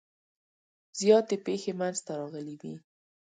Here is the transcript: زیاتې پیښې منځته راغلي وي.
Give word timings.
زیاتې 0.99 1.35
پیښې 1.45 1.71
منځته 1.79 2.11
راغلي 2.19 2.55
وي. 2.61 2.73